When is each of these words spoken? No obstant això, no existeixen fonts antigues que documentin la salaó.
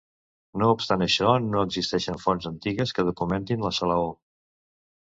No 0.61 0.69
obstant 0.75 1.05
això, 1.07 1.35
no 1.51 1.61
existeixen 1.69 2.19
fonts 2.25 2.51
antigues 2.53 2.97
que 2.99 3.09
documentin 3.13 3.67
la 3.71 3.77
salaó. 3.83 4.13